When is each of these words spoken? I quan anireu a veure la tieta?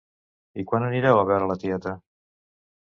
I 0.63 0.65
quan 0.71 0.87
anireu 0.87 1.21
a 1.21 1.29
veure 1.33 1.51
la 1.53 1.59
tieta? 1.67 1.97